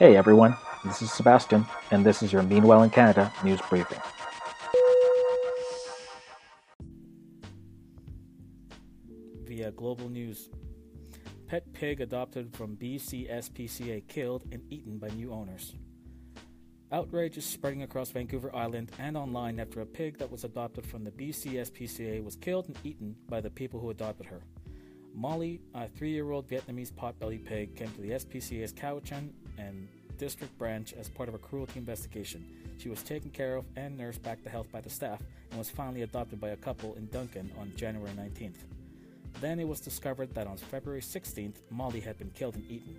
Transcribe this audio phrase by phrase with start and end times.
[0.00, 3.98] Hey everyone, this is Sebastian, and this is your Meanwhile in Canada news briefing.
[9.44, 10.48] Via Global News
[11.46, 15.74] Pet pig adopted from BCSPCA killed and eaten by new owners.
[16.90, 21.04] Outrage is spreading across Vancouver Island and online after a pig that was adopted from
[21.04, 24.40] the BCSPCA was killed and eaten by the people who adopted her.
[25.14, 29.88] Molly, a three year old Vietnamese potbelly pig, came to the SPCA's Cowichan and
[30.18, 32.44] District Branch as part of a cruelty investigation.
[32.78, 35.70] She was taken care of and nursed back to health by the staff and was
[35.70, 38.64] finally adopted by a couple in Duncan on January 19th.
[39.40, 42.96] Then it was discovered that on February 16th, Molly had been killed and eaten.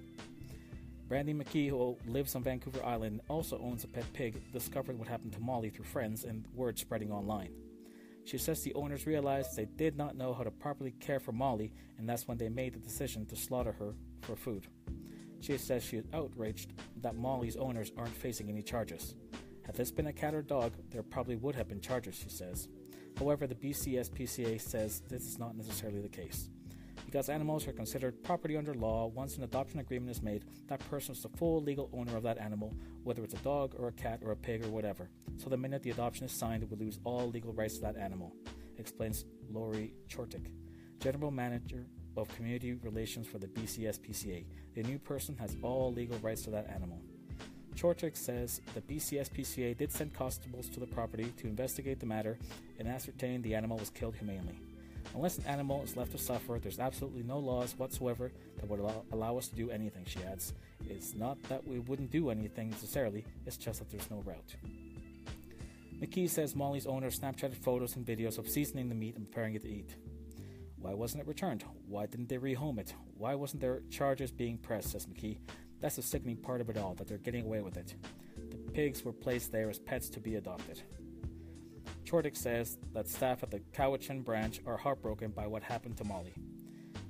[1.08, 5.34] Brandy McKee, who lives on Vancouver Island also owns a pet pig, discovered what happened
[5.34, 7.52] to Molly through friends and word spreading online.
[8.24, 11.74] She says the owners realized they did not know how to properly care for Molly,
[11.98, 14.68] and that's when they made the decision to slaughter her for food.
[15.42, 19.16] She says she is outraged that Molly's owners aren't facing any charges.
[19.64, 22.68] Had this been a cat or dog, there probably would have been charges, she says.
[23.18, 26.50] However, the BCSPCA says this is not necessarily the case.
[27.06, 31.14] Because animals are considered property under law, once an adoption agreement is made, that person
[31.14, 34.22] is the full legal owner of that animal, whether it's a dog or a cat
[34.24, 35.10] or a pig or whatever.
[35.38, 37.98] So the minute the adoption is signed, it would lose all legal rights to that
[37.98, 38.36] animal,
[38.78, 40.52] explains Lorie Chortyk,
[41.00, 44.46] General Manager of Community Relations for the BCSPCA.
[44.76, 47.00] The new person has all legal rights to that animal.
[47.76, 52.38] Chortyk says the BCSPCA did send constables to the property to investigate the matter
[52.80, 54.60] and ascertain the animal was killed humanely.
[55.16, 59.04] Unless an animal is left to suffer, there's absolutely no laws whatsoever that would allow,
[59.12, 60.54] allow, us to do anything, she adds.
[60.88, 64.56] It's not that we wouldn't do anything necessarily, it's just that there's no route.
[66.02, 69.62] McKee says Molly's owner Snapchatted photos and videos of seasoning the meat and preparing it
[69.64, 69.96] to eat.
[70.82, 71.64] Why wasn't it returned?
[71.88, 72.96] Why didn't they rehome it?
[73.18, 75.38] Why wasn't there charges being pressed, says McKee.
[75.80, 77.96] That's the sickening part of it all, that they're getting away with it.
[78.50, 80.82] The pigs were placed there as pets to be adopted.
[82.04, 86.34] Chortyk says that staff at the Cowichan branch are heartbroken by what happened to Molly.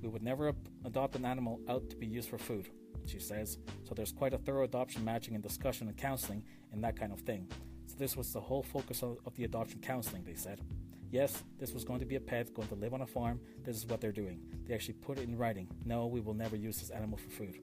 [0.01, 0.53] We would never
[0.84, 2.69] adopt an animal out to be used for food,
[3.06, 7.00] she says, so there's quite a thorough adoption matching and discussion and counseling and that
[7.00, 7.47] kind of thing.
[7.88, 10.62] So this was the whole focus of, of the adoption counseling, they said.
[11.11, 13.41] Yes, this was going to be a pet, going to live on a farm.
[13.66, 14.39] This is what they're doing.
[14.66, 15.67] They actually put it in writing.
[15.85, 17.59] No, we will never use this animal for food.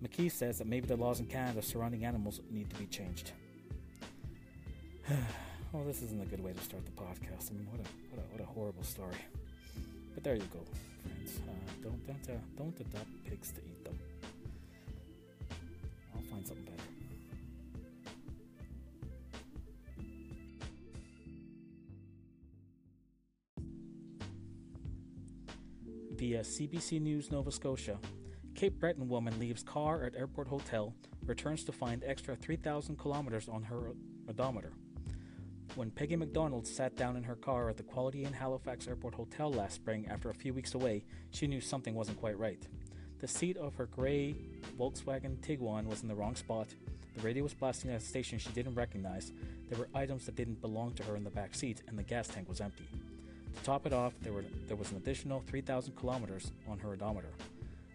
[0.00, 3.32] McKee says that maybe the laws in Canada surrounding animals need to be changed.
[5.72, 7.50] well, this isn't a good way to start the podcast.
[7.50, 9.16] I mean, what a what a, what a horrible story.
[10.14, 10.60] But there you go,
[11.02, 11.40] friends.
[11.48, 13.98] Uh, don't don't uh, don't adopt pigs to eat them.
[16.14, 16.99] I'll find something better.
[26.30, 27.98] Via uh, CBC News Nova Scotia,
[28.54, 30.94] Cape Breton woman leaves car at airport hotel,
[31.26, 33.94] returns to find extra 3,000 kilometers on her
[34.28, 34.72] odometer.
[35.74, 39.50] When Peggy McDonald sat down in her car at the Quality Inn Halifax Airport Hotel
[39.50, 41.02] last spring after a few weeks away,
[41.32, 42.64] she knew something wasn't quite right.
[43.18, 44.36] The seat of her gray
[44.78, 46.68] Volkswagen Tiguan was in the wrong spot.
[47.16, 49.32] The radio was blasting at a station she didn't recognize.
[49.68, 52.28] There were items that didn't belong to her in the back seat, and the gas
[52.28, 52.86] tank was empty.
[53.56, 57.30] To top it off, there, were, there was an additional 3,000 kilometers on her odometer.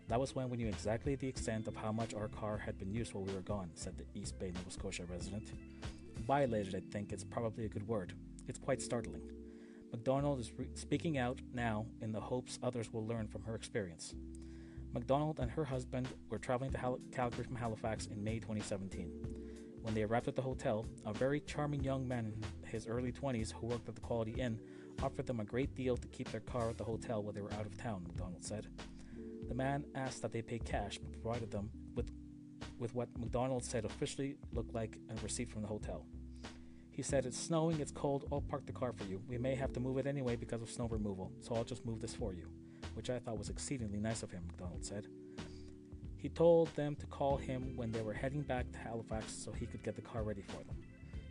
[0.08, 2.92] That was when we knew exactly the extent of how much our car had been
[2.92, 5.52] used while we were gone, said the East Bay, Nova Scotia resident.
[6.28, 8.14] Violated, I think, is probably a good word.
[8.48, 9.22] It's quite startling.
[9.92, 14.14] McDonald is re- speaking out now in the hopes others will learn from her experience.
[14.94, 19.12] McDonald and her husband were traveling to Hal- Calgary from Halifax in May 2017.
[19.82, 23.52] When they arrived at the hotel, a very charming young man in his early 20s
[23.54, 24.60] who worked at the Quality Inn
[25.02, 27.54] offered them a great deal to keep their car at the hotel while they were
[27.54, 28.68] out of town, McDonald said.
[29.48, 32.10] The man asked that they pay cash, but provided them with,
[32.80, 36.06] with what McDonald said officially looked like a receipt from the hotel.
[36.90, 39.22] He said, It's snowing, it's cold, I'll park the car for you.
[39.28, 42.00] We may have to move it anyway because of snow removal, so I'll just move
[42.00, 42.48] this for you,
[42.94, 45.08] which I thought was exceedingly nice of him, McDonald said.
[46.16, 49.68] He told them to call him when they were heading back to Halifax so he
[49.68, 50.76] could get the car ready for them.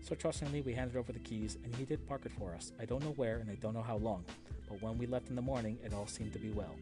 [0.04, 2.72] So trustingly, we handed over the keys, and he did park it for us.
[2.78, 4.22] I don't know where, and I don't know how long,
[4.68, 6.76] but when we left in the morning, it all seemed to be well.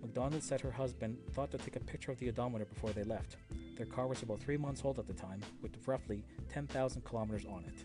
[0.00, 3.36] McDonald said her husband thought to take a picture of the odometer before they left.
[3.76, 7.62] Their car was about three months old at the time, with roughly 10,000 kilometers on
[7.66, 7.84] it.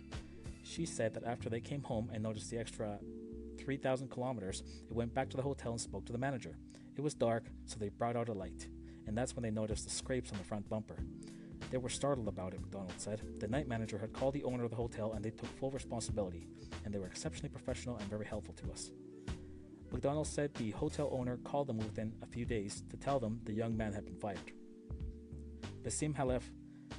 [0.63, 2.97] She said that after they came home and noticed the extra
[3.57, 6.55] 3,000 kilometers, they went back to the hotel and spoke to the manager.
[6.95, 8.67] It was dark, so they brought out a light,
[9.05, 10.95] and that's when they noticed the scrapes on the front bumper.
[11.71, 13.21] They were startled about it, McDonald said.
[13.39, 16.47] The night manager had called the owner of the hotel and they took full responsibility,
[16.83, 18.91] and they were exceptionally professional and very helpful to us.
[19.91, 23.53] McDonald said the hotel owner called them within a few days to tell them the
[23.53, 24.51] young man had been fired.
[25.83, 26.43] Basim Halef,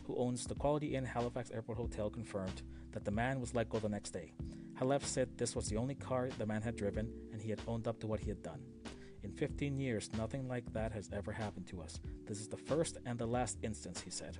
[0.06, 2.62] who owns the Quality Inn Halifax Airport Hotel, confirmed
[2.92, 4.32] that the man was let go the next day.
[4.80, 7.86] Halef said this was the only car the man had driven and he had owned
[7.86, 8.60] up to what he had done.
[9.22, 12.00] In 15 years, nothing like that has ever happened to us.
[12.26, 14.38] This is the first and the last instance, he said.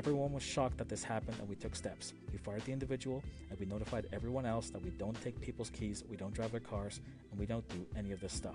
[0.00, 2.14] Everyone was shocked that this happened and we took steps.
[2.32, 6.04] We fired the individual and we notified everyone else that we don't take people's keys,
[6.08, 8.54] we don't drive their cars, and we don't do any of this stuff.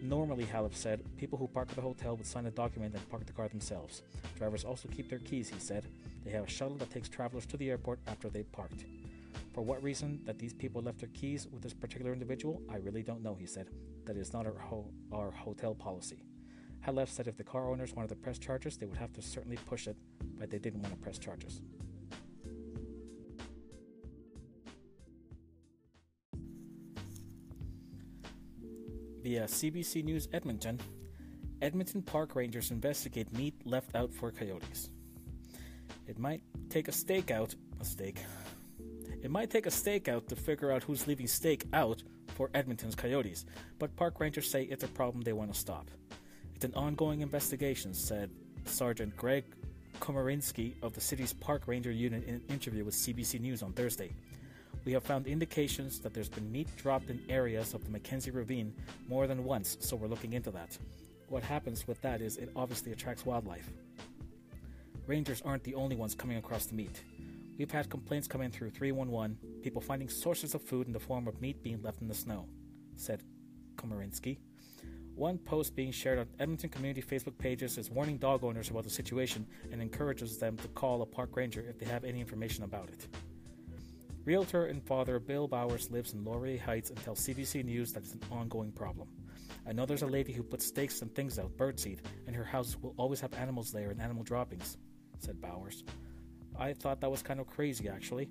[0.00, 3.26] Normally, Halef said, people who park at the hotel would sign a document and park
[3.26, 4.00] the car themselves.
[4.38, 5.84] Drivers also keep their keys, he said.
[6.24, 8.86] They have a shuttle that takes travelers to the airport after they've parked.
[9.52, 13.02] For what reason that these people left their keys with this particular individual, I really
[13.02, 13.68] don't know, he said.
[14.06, 16.22] That is not our, ho- our hotel policy.
[16.86, 19.58] Halef said if the car owners wanted to press charges, they would have to certainly
[19.66, 19.96] push it,
[20.38, 21.60] but they didn't want to press charges.
[29.22, 30.78] Via CBC News Edmonton,
[31.60, 34.90] Edmonton park rangers investigate meat left out for coyotes.
[36.06, 38.20] It might take a stakeout, a stake.
[39.22, 43.44] It might take a stakeout to figure out who's leaving steak out for Edmonton's coyotes,
[43.80, 45.90] but park rangers say it's a problem they want to stop.
[46.56, 48.30] It's an ongoing investigation, said
[48.64, 49.44] Sergeant Greg
[50.00, 54.14] Komarinsky of the city's park ranger unit in an interview with CBC News on Thursday.
[54.86, 58.72] We have found indications that there's been meat dropped in areas of the Mackenzie Ravine
[59.06, 60.78] more than once, so we're looking into that.
[61.28, 63.70] What happens with that is it obviously attracts wildlife.
[65.06, 67.02] Rangers aren't the only ones coming across the meat.
[67.58, 71.28] We've had complaints come in through 311, people finding sources of food in the form
[71.28, 72.46] of meat being left in the snow,
[72.96, 73.22] said
[73.76, 74.38] Komarinsky.
[75.16, 78.90] One post being shared on Edmonton community Facebook pages is warning dog owners about the
[78.90, 82.90] situation and encourages them to call a park ranger if they have any information about
[82.90, 83.08] it.
[84.26, 88.12] Realtor and father Bill Bowers lives in Laurier Heights and tells CBC News that it's
[88.12, 89.08] an ongoing problem.
[89.66, 92.76] I know there's a lady who puts steaks and things out, birdseed, and her house
[92.82, 94.76] will always have animals there and animal droppings,
[95.18, 95.82] said Bowers.
[96.58, 98.28] I thought that was kind of crazy, actually.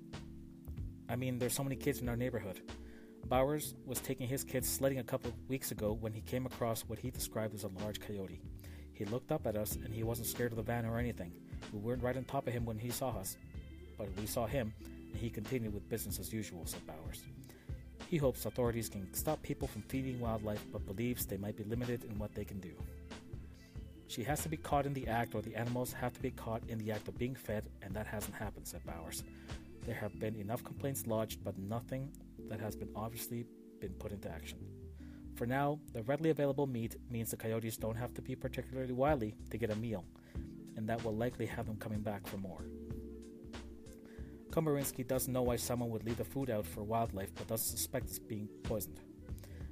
[1.08, 2.60] I mean, there's so many kids in our neighborhood.
[3.28, 7.00] Bowers was taking his kids sledding a couple weeks ago when he came across what
[7.00, 8.40] he described as a large coyote.
[8.92, 11.32] He looked up at us and he wasn't scared of the van or anything.
[11.72, 13.36] We weren't right on top of him when he saw us,
[13.98, 17.24] but we saw him and he continued with business as usual, said Bowers.
[18.08, 22.04] He hopes authorities can stop people from feeding wildlife but believes they might be limited
[22.04, 22.74] in what they can do.
[24.06, 26.62] She has to be caught in the act, or the animals have to be caught
[26.68, 29.24] in the act of being fed, and that hasn't happened, said Bowers.
[29.84, 32.08] There have been enough complaints lodged, but nothing
[32.48, 33.46] that has been obviously
[33.80, 34.58] been put into action.
[35.34, 39.34] For now, the readily available meat means the coyotes don't have to be particularly wily
[39.50, 40.04] to get a meal,
[40.76, 42.64] and that will likely have them coming back for more.
[44.50, 48.08] Komarinsky doesn't know why someone would leave the food out for wildlife, but does suspect
[48.08, 49.00] it's being poisoned.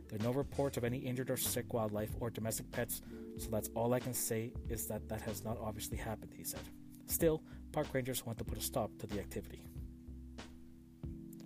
[0.09, 3.01] There are no reports of any injured or sick wildlife or domestic pets,
[3.39, 6.61] so that's all I can say is that that has not obviously happened, he said.
[7.07, 7.43] Still,
[7.73, 9.63] park rangers want to put a stop to the activity.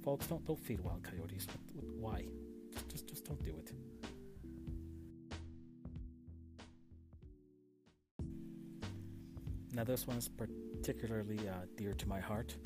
[0.09, 1.47] Folks, don't, don't feed wild coyotes.
[2.01, 2.25] Why?
[2.73, 3.73] Just, just, just don't do it.
[9.75, 12.57] Now, this one's particularly uh, dear to my heart.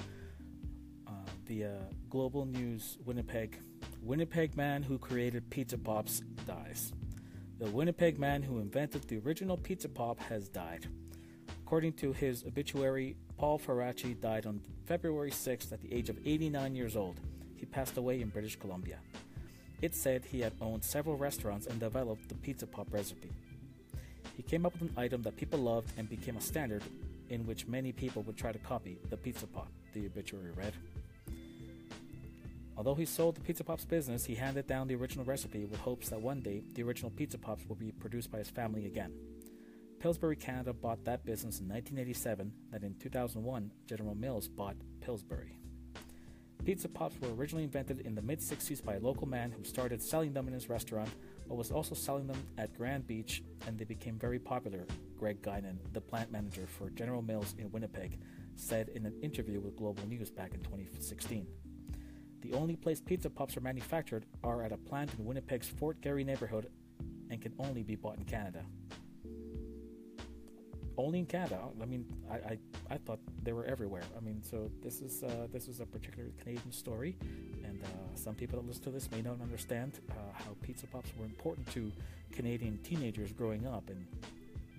[1.05, 1.11] Uh,
[1.47, 1.69] the uh,
[2.09, 3.59] Global News Winnipeg
[4.01, 6.93] Winnipeg man who created Pizza Pops dies.
[7.59, 10.87] The Winnipeg man who invented the original Pizza Pop has died.
[11.67, 16.77] According to his obituary, Paul Faraci died on February 6th at the age of 89
[16.77, 17.19] years old.
[17.63, 18.99] He passed away in British Columbia.
[19.83, 23.31] It said he had owned several restaurants and developed the Pizza Pop recipe.
[24.37, 26.83] He came up with an item that people loved and became a standard
[27.29, 30.73] in which many people would try to copy the Pizza Pop, the obituary read.
[32.77, 36.09] Although he sold the Pizza Pops business, he handed down the original recipe with hopes
[36.09, 39.13] that one day the original Pizza Pops will be produced by his family again.
[40.01, 45.61] Pillsbury Canada bought that business in 1987, and in 2001, General Mills bought Pillsbury.
[46.65, 50.01] Pizza Pops were originally invented in the mid 60s by a local man who started
[50.01, 51.11] selling them in his restaurant,
[51.49, 54.87] but was also selling them at Grand Beach, and they became very popular,
[55.19, 58.21] Greg Guinan, the plant manager for General Mills in Winnipeg,
[58.55, 61.49] said in an interview with Global News back in 2016.
[62.43, 66.23] The only place pizza pops are manufactured are at a plant in Winnipeg's Fort Garry
[66.23, 66.69] neighborhood
[67.29, 68.65] and can only be bought in Canada.
[70.99, 71.59] Only in Canada.
[71.81, 72.59] I mean, I, I,
[72.91, 74.03] I thought they were everywhere.
[74.17, 77.17] I mean, so this is uh, this is a particularly Canadian story,
[77.65, 81.11] and uh, some people that listen to this may not understand uh, how pizza pops
[81.19, 81.91] were important to
[82.31, 84.07] Canadian teenagers growing up and,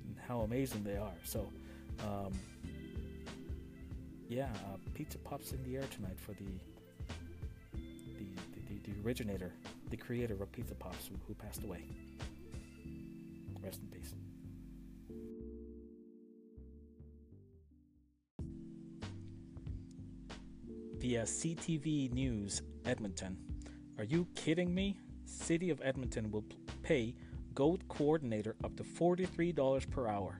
[0.05, 1.17] and how amazing they are.
[1.23, 1.49] So,
[2.01, 2.31] um,
[4.29, 6.51] yeah, uh, pizza pops in the air tonight for the
[8.17, 8.25] the,
[8.69, 9.51] the, the originator,
[9.89, 11.83] the creator of Pizza Pops, who, who passed away.
[13.63, 14.13] Rest in peace.
[21.03, 23.35] Via CTV News Edmonton.
[23.97, 24.95] Are you kidding me?
[25.25, 26.45] City of Edmonton will
[26.81, 27.13] pay
[27.53, 30.39] GOAT coordinator up to $43 per hour.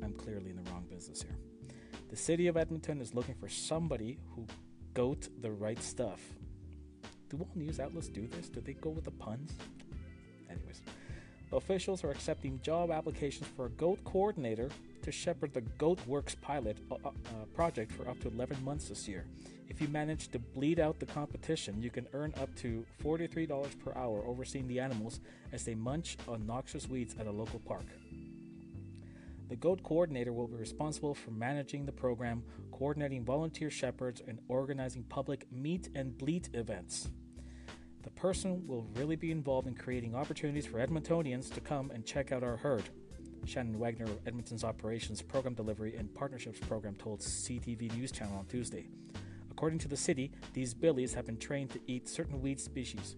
[0.00, 1.36] I'm clearly in the wrong business here.
[2.08, 4.46] The City of Edmonton is looking for somebody who
[4.94, 6.20] goat the right stuff.
[7.28, 8.48] Do all news outlets do this?
[8.48, 9.56] Do they go with the puns?
[10.48, 10.82] Anyways,
[11.52, 14.70] officials are accepting job applications for a GOAT coordinator
[15.02, 17.10] to shepherd the Goat Works pilot uh, uh,
[17.54, 19.26] project for up to 11 months this year.
[19.68, 23.92] If you manage to bleed out the competition, you can earn up to $43 per
[23.94, 25.20] hour overseeing the animals
[25.52, 27.86] as they munch on noxious weeds at a local park.
[29.48, 32.42] The GOAT coordinator will be responsible for managing the program,
[32.72, 37.08] coordinating volunteer shepherds, and organizing public meet and bleat events.
[38.02, 42.32] The person will really be involved in creating opportunities for Edmontonians to come and check
[42.32, 42.84] out our herd.
[43.44, 48.46] Shannon Wagner of Edmonton's Operations Program Delivery and Partnerships Program told CTV News Channel on
[48.46, 48.88] Tuesday.
[49.50, 53.16] According to the city, these billies have been trained to eat certain weed species.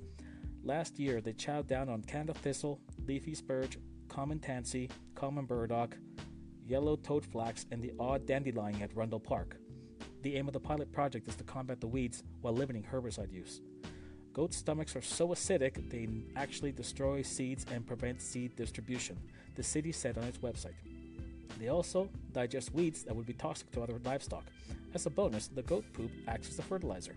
[0.64, 5.96] Last year, they chowed down on Canada thistle, leafy spurge, common tansy, common burdock,
[6.66, 9.56] yellow toad flax, and the odd dandelion at Rundle Park.
[10.22, 13.60] The aim of the pilot project is to combat the weeds while limiting herbicide use.
[14.32, 19.18] Goat stomachs are so acidic they actually destroy seeds and prevent seed distribution,
[19.56, 20.74] the city said on its website.
[21.58, 24.44] They also digest weeds that would be toxic to other livestock.
[24.94, 27.14] As a bonus, the goat poop acts as a fertilizer.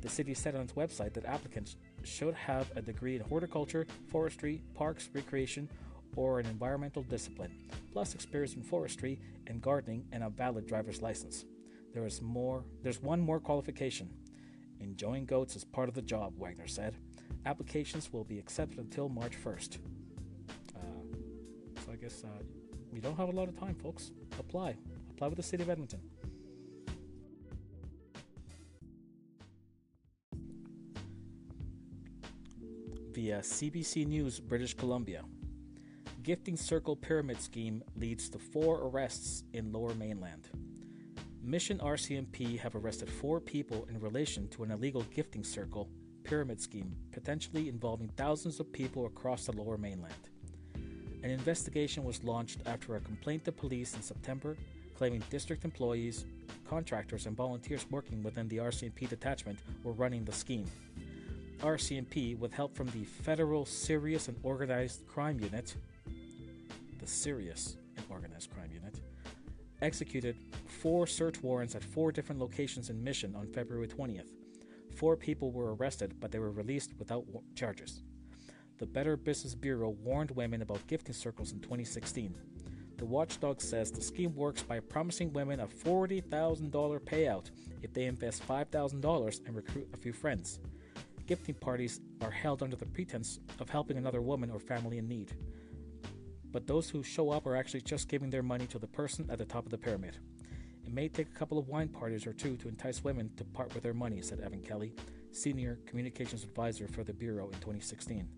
[0.00, 4.60] The city said on its website that applicants should have a degree in horticulture, forestry,
[4.74, 5.68] parks, recreation,
[6.16, 7.52] or an environmental discipline,
[7.92, 11.44] plus experience in forestry and gardening and a valid driver's license.
[11.94, 14.08] There is more there's one more qualification.
[14.80, 16.96] Enjoying goats is part of the job, Wagner said.
[17.46, 19.78] Applications will be accepted until March 1st.
[20.74, 20.80] Uh,
[21.84, 22.42] so I guess uh,
[22.92, 24.10] we don't have a lot of time, folks.
[24.38, 24.76] Apply.
[25.10, 26.00] Apply with the City of Edmonton.
[33.12, 35.24] Via CBC News, British Columbia.
[36.22, 40.48] Gifting Circle Pyramid Scheme leads to four arrests in Lower Mainland.
[41.42, 45.88] Mission RCMP have arrested four people in relation to an illegal gifting circle
[46.22, 50.14] pyramid scheme, potentially involving thousands of people across the Lower Mainland.
[51.22, 54.56] An investigation was launched after a complaint to police in September
[55.00, 56.26] claiming district employees,
[56.68, 60.66] contractors, and volunteers working within the RCMP detachment were running the scheme.
[61.60, 65.74] RCMP, with help from the Federal Serious and Organized Crime Unit,
[66.98, 68.94] the Serious and Organized Crime Unit,
[69.82, 74.30] executed four search warrants at four different locations in Mission on February 20th.
[74.94, 78.02] Four people were arrested, but they were released without charges
[78.80, 82.34] the Better Business Bureau warned women about gifting circles in 2016.
[82.96, 86.70] The watchdog says the scheme works by promising women a $40,000
[87.00, 87.50] payout
[87.82, 90.60] if they invest $5,000 and recruit a few friends.
[91.26, 95.34] Gifting parties are held under the pretense of helping another woman or family in need.
[96.52, 99.38] But those who show up are actually just giving their money to the person at
[99.38, 100.18] the top of the pyramid.
[100.84, 103.72] It may take a couple of wine parties or two to entice women to part
[103.74, 104.92] with their money, said Evan Kelly,
[105.30, 108.28] senior communications advisor for the Bureau in 2016.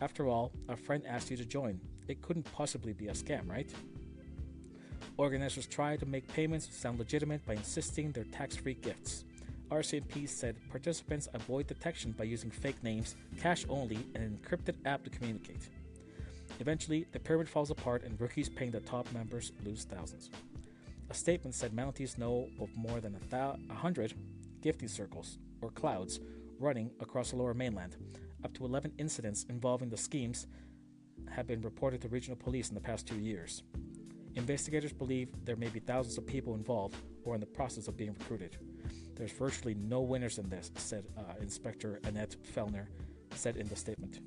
[0.00, 1.80] After all, a friend asked you to join.
[2.08, 3.70] It couldn't possibly be a scam, right?
[5.18, 9.24] Organizers try to make payments sound legitimate by insisting they're tax free gifts.
[9.70, 15.04] RCMP said participants avoid detection by using fake names, cash only, and an encrypted app
[15.04, 15.68] to communicate.
[16.60, 20.30] Eventually, the pyramid falls apart and rookies paying the top members lose thousands.
[21.08, 24.14] A statement said Mounties know of more than a hundred
[24.60, 26.20] gifting circles, or clouds,
[26.58, 27.96] running across the lower mainland,
[28.44, 30.46] up to 11 incidents involving the schemes
[31.30, 33.62] have been reported to regional police in the past two years.
[34.34, 38.14] Investigators believe there may be thousands of people involved or in the process of being
[38.18, 38.58] recruited.
[39.16, 42.86] There's virtually no winners in this, said uh, Inspector Annette Fellner,
[43.34, 44.20] said in the statement.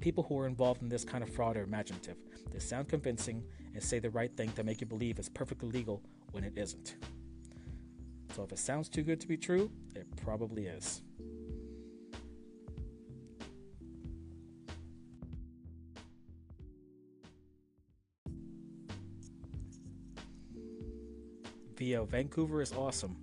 [0.00, 2.16] People who are involved in this kind of fraud are imaginative.
[2.50, 6.02] They sound convincing and say the right thing to make you believe it's perfectly legal
[6.32, 6.96] when it isn't.
[8.34, 11.02] So if it sounds too good to be true, it probably is.
[21.80, 23.16] via Vancouver is awesome.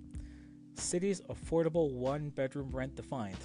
[0.74, 3.38] City's affordable one bedroom rent defined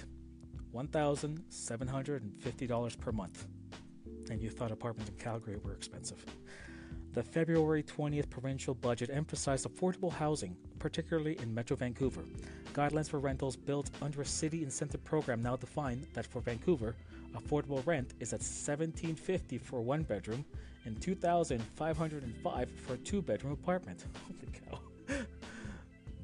[0.74, 3.46] $1,750 per month.
[4.30, 6.24] And you thought apartments in Calgary were expensive.
[7.12, 12.24] The February 20th provincial budget emphasized affordable housing, particularly in Metro Vancouver.
[12.72, 16.96] Guidelines for rentals built under a city incentive program now define that for Vancouver,
[17.36, 20.44] affordable rent is at 1750 for one bedroom
[20.86, 21.96] and 2505
[22.84, 24.04] for a two bedroom apartment.
[24.26, 24.80] Holy cow.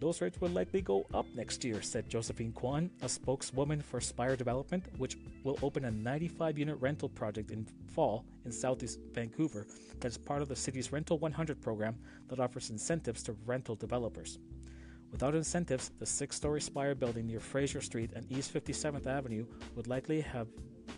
[0.01, 4.35] Those rates will likely go up next year, said Josephine Kwan, a spokeswoman for Spire
[4.35, 9.67] Development, which will open a 95 unit rental project in fall in southeast Vancouver
[10.01, 11.97] that is part of the city's Rental 100 program
[12.29, 14.39] that offers incentives to rental developers.
[15.13, 19.87] Without incentives, the six story Spire building near Fraser Street and East 57th Avenue would
[19.87, 20.49] likely have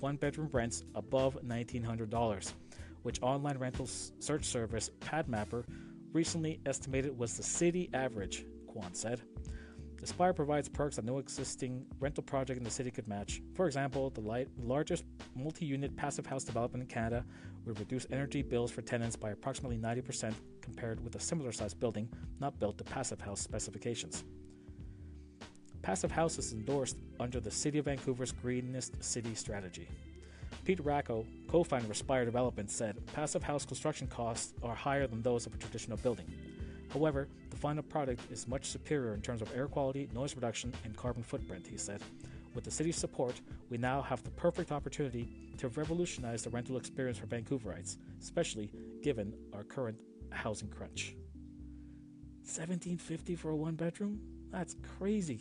[0.01, 2.53] one bedroom rents above $1,900,
[3.03, 5.65] which online rental search service PadMapper
[6.13, 9.21] recently estimated was the city average Kwan said.
[9.99, 13.41] The Spire provides perks that no existing rental project in the city could match.
[13.55, 15.05] For example, the light, largest
[15.37, 17.25] multi unit passive house development in Canada
[17.65, 22.09] would reduce energy bills for tenants by approximately 90% compared with a similar sized building
[22.41, 24.25] not built to passive house specifications.
[25.83, 29.89] Passive House is endorsed under the City of Vancouver's Greenest City strategy.
[30.65, 35.23] Pete Racco, co founder of Spire Development, said passive house construction costs are higher than
[35.23, 36.27] those of a traditional building.
[36.93, 40.97] However, the final product is much superior in terms of air quality, noise reduction, and
[40.97, 42.03] carbon footprint, he said.
[42.55, 47.17] With the city's support, we now have the perfect opportunity to revolutionize the rental experience
[47.17, 48.71] for Vancouverites, especially
[49.03, 49.97] given our current
[50.31, 51.15] housing crunch.
[52.45, 54.21] 1750 for a one bedroom?
[54.51, 55.41] That's crazy.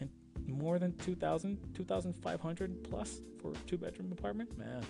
[0.00, 0.10] And
[0.46, 4.58] more than 2000, 2500 plus for a two bedroom apartment?
[4.58, 4.82] Man.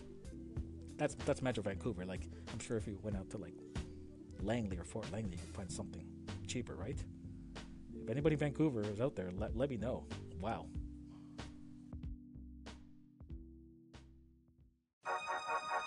[0.97, 2.07] That's that's Metro Vancouver.
[2.07, 2.23] Like
[2.53, 3.55] I'm sure if you went out to like
[4.42, 6.07] Langley or Fort Langley, you can find something
[6.47, 6.99] cheaper, right?
[7.95, 10.04] If anybody in Vancouver is out there, let, let me know.
[10.40, 10.66] Wow.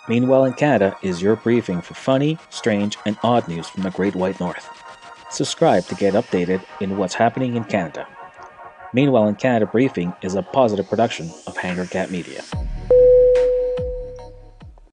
[0.08, 4.14] Meanwhile in Canada is your briefing for funny, strange, and odd news from the Great
[4.16, 4.68] White North.
[5.30, 8.06] Subscribe to get updated in what's happening in Canada.
[8.92, 12.42] Meanwhile in Canada Briefing is a positive production of Hanger Cat Media.